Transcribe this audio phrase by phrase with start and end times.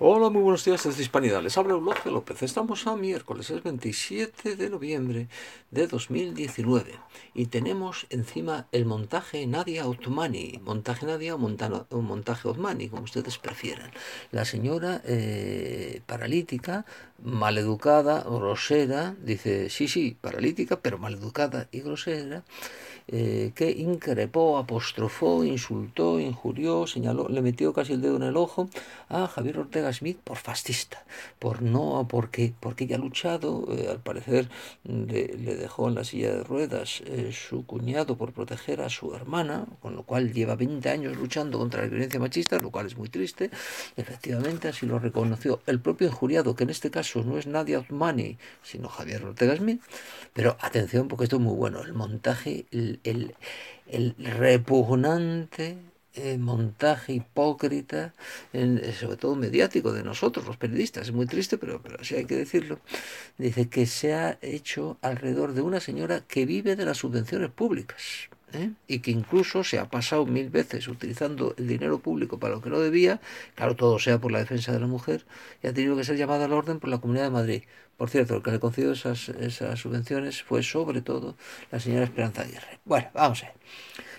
[0.00, 1.42] Hola, muy buenos días desde Hispanidad.
[1.42, 2.44] Les habla Eulogio López.
[2.44, 5.26] Estamos a miércoles, es 27 de noviembre
[5.72, 6.92] de 2019
[7.34, 13.90] y tenemos encima el montaje Nadia Otmani, montaje Nadia o, montaje Otmani, como ustedes prefieran.
[14.30, 16.86] La señora eh, paralítica,
[17.20, 22.44] maleducada, grosera, dice, sí, sí, paralítica, pero maleducada y grosera,
[23.08, 28.68] eh, que increpó, apostrofó, insultó, injurió, señaló, le metió casi el dedo en el ojo
[29.08, 31.04] a Javier Ortega Smith por fascista,
[31.38, 34.48] por no, porque, porque ella ha luchado, eh, al parecer
[34.84, 39.66] le, dejó en la silla de ruedas eh, su cuñado por proteger a su hermana,
[39.80, 43.08] con lo cual lleva 20 años luchando contra la violencia machista, lo cual es muy
[43.08, 43.50] triste,
[43.96, 48.38] efectivamente así lo reconoció el propio injuriado, que en este caso no es Nadia Otmani,
[48.62, 49.82] sino Javier Ortega Smith,
[50.32, 53.34] pero atención porque esto es muy bueno, el montaje, el,
[54.18, 55.78] repugnante
[56.18, 58.14] eh, montaje hipócrita,
[58.52, 61.08] sobre todo mediático de nosotros, los periodistas.
[61.08, 62.80] Es muy triste, pero, pero sí hay que decirlo.
[63.38, 68.28] Dice que se ha hecho alrededor de una señora que vive de las subvenciones públicas.
[68.52, 68.70] ¿eh?
[68.86, 72.70] y que incluso se ha pasado mil veces utilizando el dinero público para lo que
[72.70, 73.20] no debía,
[73.54, 75.24] claro, todo sea por la defensa de la mujer,
[75.62, 77.62] y ha tenido que ser llamada al orden por la Comunidad de Madrid.
[77.96, 81.36] Por cierto, el que le concedió esas, esas subvenciones fue sobre todo
[81.72, 82.78] la señora Esperanza Aguirre.
[82.84, 83.54] Bueno, vamos a ver.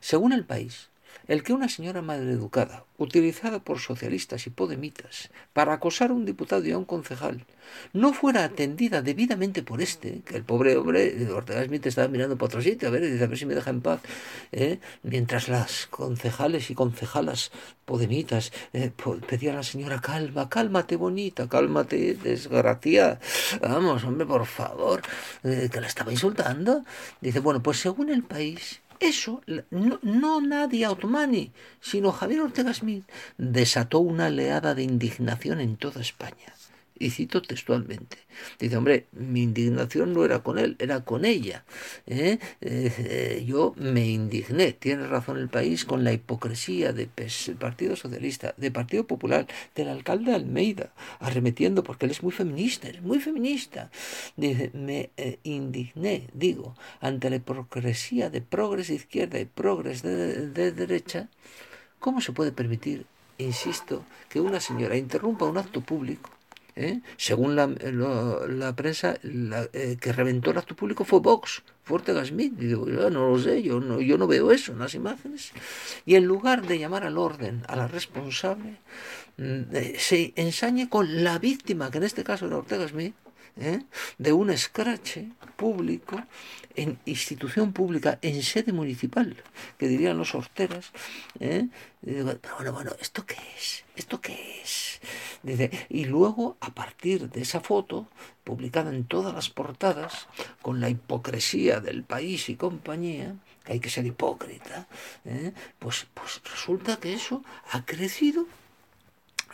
[0.00, 0.88] Según el país,
[1.28, 6.64] el que una señora educada, utilizada por socialistas y podemitas para acosar a un diputado
[6.64, 7.44] y a un concejal,
[7.92, 12.46] no fuera atendida debidamente por este, que el pobre hombre, Ortega Smith estaba mirando por
[12.46, 14.00] otro sitio, a ver, dice, a ver si me deja en paz,
[14.52, 14.78] ¿eh?
[15.02, 17.50] mientras las concejales y concejalas
[17.84, 18.90] podemitas eh,
[19.28, 23.20] pedían a la señora, calma, cálmate bonita, cálmate desgraciada,
[23.60, 25.02] vamos, hombre, por favor,
[25.44, 26.84] eh, que la estaba insultando.
[27.20, 32.72] Dice, bueno, pues según el país, eso, no, no Nadia Otmani, sino Javier Ortega
[33.38, 36.54] desató una oleada de indignación en toda España.
[36.98, 38.16] Y cito textualmente.
[38.58, 41.64] Dice, hombre, mi indignación no era con él, era con ella.
[42.06, 42.38] ¿eh?
[42.62, 47.10] Eh, yo me indigné, tiene razón el país, con la hipocresía del
[47.58, 53.02] Partido Socialista, del Partido Popular, del alcalde Almeida, arremetiendo, porque él es muy feminista, es
[53.02, 53.90] muy feminista.
[54.36, 60.48] Dice, me eh, indigné, digo, ante la hipocresía de progres de izquierda y progres de,
[60.48, 61.28] de derecha.
[61.98, 63.04] ¿Cómo se puede permitir,
[63.36, 66.35] insisto, que una señora interrumpa un acto público
[66.76, 67.00] ¿eh?
[67.16, 72.24] Según la, la prensa, la, eh, que reventó el acto público fue Vox, fue Ortega
[72.24, 72.52] Smith.
[72.58, 75.52] Y digo, yo no lo sé, yo no, yo no veo eso en las imágenes.
[76.04, 78.76] Y en lugar de llamar al orden a la responsable,
[79.38, 83.14] mm, eh, se ensañe con la víctima, que en este caso era Ortega Smith,
[84.18, 86.22] de un escrache público
[86.74, 89.36] en institución pública, en sede municipal,
[89.78, 90.92] que dirían los horteras.
[91.38, 93.84] bueno, bueno, ¿esto qué es?
[93.96, 95.00] ¿Esto qué es?
[95.88, 98.08] y luego, a partir de esa foto,
[98.44, 100.26] publicada en todas las portadas,
[100.62, 104.88] con la hipocresía del país y compañía, que hay que ser hipócrita,
[105.24, 105.52] ¿eh?
[105.78, 108.46] pues, pues resulta que eso ha crecido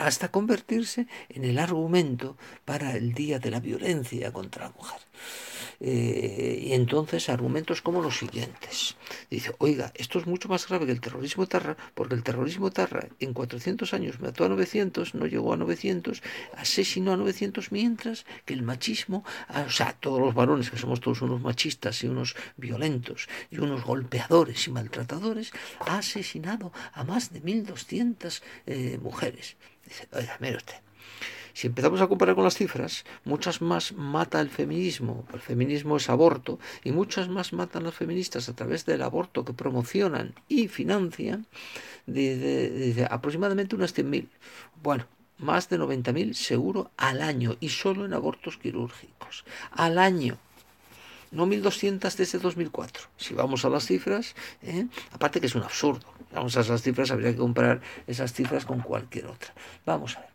[0.05, 4.99] hasta convertirse en el argumento para el Día de la Violencia contra la Mujer.
[5.79, 8.95] Eh, y entonces argumentos como los siguientes.
[9.29, 13.07] Dice, oiga, esto es mucho más grave que el terrorismo tarra, porque el terrorismo tarra
[13.19, 16.21] en 400 años mató a 900, no llegó a 900,
[16.57, 21.21] asesinó a 900, mientras que el machismo, o sea, todos los varones, que somos todos
[21.21, 27.41] unos machistas y unos violentos y unos golpeadores y maltratadores, ha asesinado a más de
[27.41, 29.57] 1.200 eh, mujeres.
[29.85, 30.75] Dice, oiga, mire usted,
[31.53, 36.09] si empezamos a comparar con las cifras, muchas más mata el feminismo, el feminismo es
[36.09, 41.45] aborto, y muchas más matan las feministas a través del aborto que promocionan y financian,
[42.07, 44.27] de, aproximadamente unas 100.000.
[44.81, 45.05] Bueno,
[45.37, 49.45] más de 90.000 seguro al año, y solo en abortos quirúrgicos.
[49.71, 50.37] Al año
[51.31, 53.03] no 1.200 desde 2004.
[53.17, 54.87] Si vamos a las cifras, ¿eh?
[55.11, 58.81] aparte que es un absurdo, vamos a esas cifras, habría que comparar esas cifras con
[58.81, 59.53] cualquier otra.
[59.85, 60.32] Vamos a ver.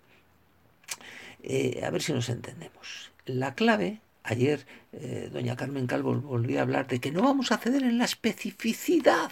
[1.43, 3.13] Eh, a ver si nos entendemos.
[3.27, 7.59] La clave, ayer eh, doña Carmen Calvo volvió a hablar de que no vamos a
[7.59, 9.31] ceder en la especificidad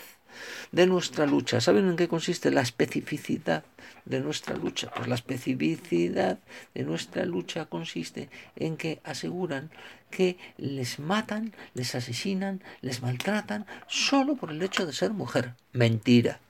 [0.73, 1.61] de nuestra lucha.
[1.61, 3.65] ¿Saben en qué consiste la especificidad
[4.05, 4.91] de nuestra lucha?
[4.95, 6.39] Pues la especificidad
[6.75, 9.71] de nuestra lucha consiste en que aseguran
[10.11, 15.55] que les matan, les asesinan, les maltratan solo por el hecho de ser mujer.
[15.73, 16.41] Mentira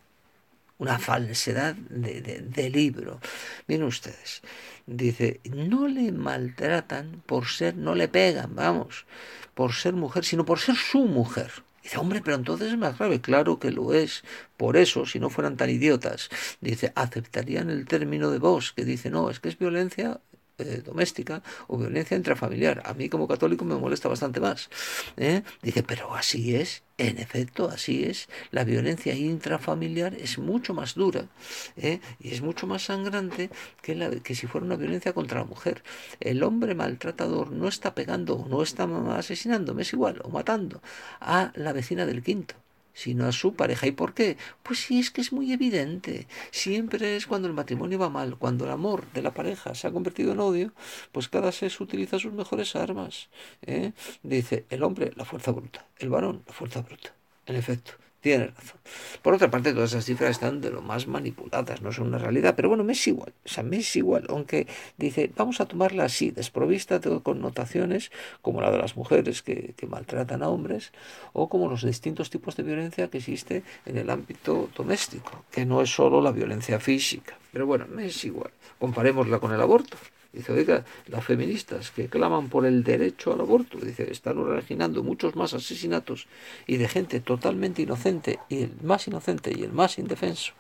[0.79, 3.21] una falsedad de, libro.
[3.67, 4.43] Miren ustedes,
[4.87, 9.07] dice, no le maltratan por ser, no le pegan, vamos,
[9.55, 11.51] por ser mujer, sino por ser su mujer.
[11.83, 13.21] Dice, hombre, pero entonces es más grave.
[13.21, 14.25] Claro que lo es.
[14.57, 16.31] Por eso, si no fueran tan idiotas,
[16.61, 20.21] dice, aceptarían el término de vos, que dice, no, es que es violencia
[20.59, 22.83] eh, doméstica o violencia intrafamiliar.
[22.87, 24.71] A mí como católico me molesta bastante más.
[25.19, 25.43] ¿eh?
[25.63, 28.29] Dice, pero así es, en efecto, así es.
[28.51, 31.29] La violencia intrafamiliar es mucho más dura
[31.77, 32.01] ¿eh?
[32.19, 33.51] y es mucho más sangrante
[33.83, 35.83] que, la, que si fuera una violencia contra la mujer.
[36.21, 38.85] El hombre maltratador no está pegando o no está
[39.17, 40.81] asesinando, me es igual, o matando
[41.21, 42.55] a la vecina del quinto
[42.97, 43.87] sino a su pareja.
[43.87, 44.39] ¿Y por qué?
[44.63, 46.27] Pues sí, es que es muy evidente.
[46.51, 49.93] Siempre es cuando el matrimonio va mal, cuando el amor de la pareja se ha
[49.93, 50.73] convertido en odio,
[51.13, 53.29] pues cada sexo utiliza sus mejores armas.
[53.63, 53.93] ¿eh?
[54.23, 57.15] Dice el hombre, la fuerza bruta, el varón, la fuerza bruta.
[57.45, 58.06] En efecto.
[58.27, 58.81] Tiene razón.
[59.23, 62.55] Por otra parte, todas esas cifras están de lo más manipuladas, no son una realidad,
[62.57, 66.03] pero bueno, me es igual, o sea, me es igual, aunque dice, vamos a tomarla
[66.03, 68.11] así, desprovista de connotaciones
[68.43, 70.91] como la de las mujeres que, que maltratan a hombres,
[71.35, 75.81] o como los distintos tipos de violencia que existe en el ámbito doméstico, que no
[75.81, 77.39] es solo la violencia física.
[77.53, 78.51] Pero bueno, me es igual.
[78.81, 79.97] Comparémosla con el aborto.
[80.33, 85.35] Dice, oiga, las feministas que claman por el derecho al aborto, dice, están originando muchos
[85.37, 86.27] más asesinatos
[86.67, 90.53] y de gente totalmente inocente y el más inocente y el más indefenso,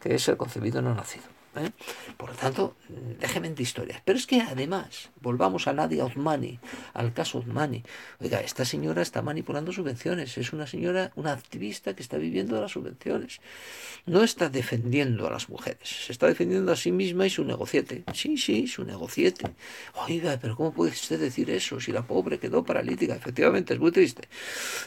[0.00, 1.41] que es el concebido no nacido.
[1.56, 1.70] ¿Eh?
[2.16, 2.76] Por lo tanto,
[3.20, 4.00] déjeme de historias.
[4.04, 6.58] Pero es que además, volvamos a Nadia Osmani,
[6.94, 7.82] al caso Osmani.
[8.20, 10.36] Oiga, esta señora está manipulando subvenciones.
[10.38, 13.40] Es una señora, una activista que está viviendo de las subvenciones.
[14.06, 15.88] No está defendiendo a las mujeres.
[16.06, 18.04] Se está defendiendo a sí misma y su negociete.
[18.14, 19.50] Sí, sí, su negociete.
[20.06, 23.14] Oiga, pero ¿cómo puede usted decir eso si la pobre quedó paralítica?
[23.14, 24.28] Efectivamente, es muy triste.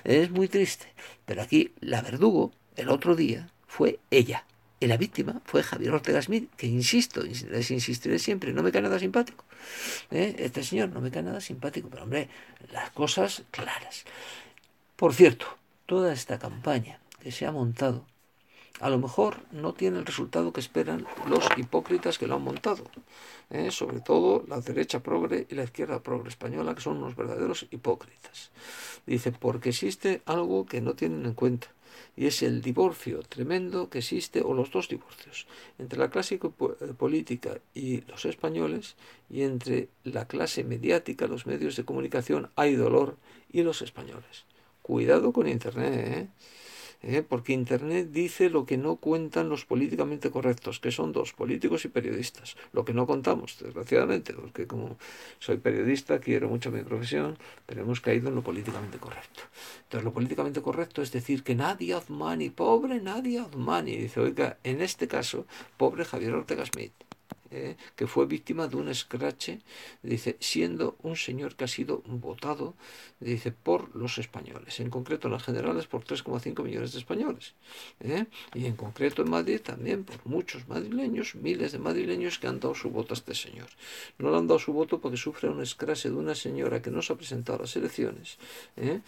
[0.03, 0.87] Es muy triste.
[1.25, 4.45] Pero aquí la verdugo, el otro día, fue ella
[4.85, 8.83] y la víctima fue Javier Ortega Smith, que insisto, les insistiré siempre, no me cae
[8.83, 9.43] nada simpático.
[10.11, 10.35] ¿eh?
[10.37, 12.29] Este señor no me cae nada simpático, pero hombre,
[12.71, 14.05] las cosas claras.
[14.95, 15.47] Por cierto,
[15.87, 18.05] toda esta campaña que se ha montado,
[18.79, 22.83] a lo mejor no tiene el resultado que esperan los hipócritas que lo han montado.
[23.49, 23.71] ¿eh?
[23.71, 28.51] Sobre todo la derecha progre y la izquierda progre española, que son unos verdaderos hipócritas.
[29.05, 31.67] Dice, porque existe algo que no tienen en cuenta
[32.17, 36.93] y es el divorcio tremendo que existe, o los dos divorcios, entre la clase eh,
[36.97, 38.95] política y los españoles,
[39.29, 43.17] y entre la clase mediática, los medios de comunicación, hay dolor,
[43.51, 44.45] y los españoles.
[44.81, 46.27] Cuidado con Internet, ¿eh?
[47.05, 47.23] ¿Eh?
[47.27, 51.89] porque Internet dice lo que no cuentan los políticamente correctos, que son dos, políticos y
[51.89, 52.57] periodistas.
[52.73, 54.97] Lo que no contamos, desgraciadamente, porque como
[55.39, 59.43] soy periodista, quiero mucho mi profesión, pero hemos caído en lo políticamente correcto.
[59.83, 63.95] Entonces, lo políticamente correcto es decir que nadie Azmani, pobre nadie Azmani.
[63.95, 65.45] Dice, oiga, en este caso,
[65.77, 66.93] pobre Javier Ortega Smith.
[67.51, 67.75] ¿Eh?
[67.95, 69.59] que fue víctima de un escrache,
[70.03, 72.75] dice, siendo un señor que ha sido votado,
[73.19, 77.53] dice, por los españoles, en concreto en las generales por 3,5 millones de españoles,
[78.01, 78.25] ¿eh?
[78.53, 82.75] y en concreto en Madrid también por muchos madrileños, miles de madrileños que han dado
[82.75, 83.67] su voto a este señor.
[84.17, 87.01] No le han dado su voto porque sufre un escrache de una señora que no
[87.01, 88.37] se ha presentado a las elecciones,
[88.77, 89.01] ¿eh?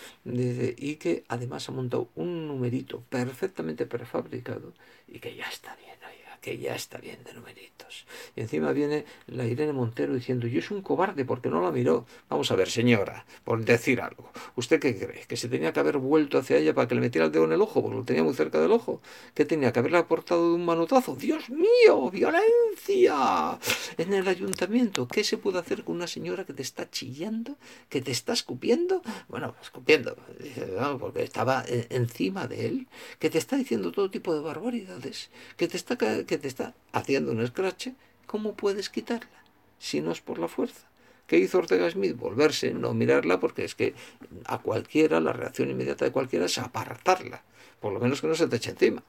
[0.77, 4.73] y que además ha montado un numerito perfectamente prefabricado
[5.07, 5.97] y que ya está bien
[6.41, 8.05] que ya está bien de numeritos.
[8.35, 12.05] Y encima viene la Irene Montero diciendo, yo soy un cobarde porque no la miró.
[12.29, 14.31] Vamos a ver, señora, por decir algo.
[14.55, 15.25] ¿Usted qué cree?
[15.27, 17.53] ¿Que se tenía que haber vuelto hacia ella para que le metiera el dedo en
[17.53, 17.81] el ojo?
[17.81, 19.01] Porque lo tenía muy cerca del ojo.
[19.33, 21.15] ¿Que tenía que haberla aportado de un manotazo?
[21.15, 22.09] ¡Dios mío!
[22.11, 23.59] ¡Violencia!
[23.97, 27.57] En el ayuntamiento, ¿qué se puede hacer con una señora que te está chillando?
[27.89, 29.01] ¿Que te está escupiendo?
[29.27, 30.15] Bueno, escupiendo,
[30.99, 32.87] porque estaba eh, encima de él.
[33.19, 35.29] Que te está diciendo todo tipo de barbaridades.
[35.55, 35.97] Que te está
[36.27, 37.95] que te está haciendo un escrache,
[38.27, 39.43] ¿cómo puedes quitarla?
[39.79, 40.87] Si no es por la fuerza.
[41.27, 42.15] ¿Qué hizo Ortega Smith?
[42.15, 43.93] Volverse, no mirarla, porque es que
[44.45, 47.43] a cualquiera, la reacción inmediata de cualquiera es apartarla,
[47.81, 49.03] por lo menos que no se te eche encima.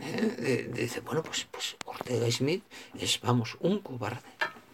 [0.00, 2.64] Eh, eh, dice, bueno, pues, pues Ortega Smith
[2.98, 4.22] es, vamos, un cobarde.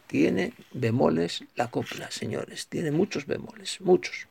[0.07, 4.27] Tiene bemoles la copla, señores, tiene muchos bemoles, muchos.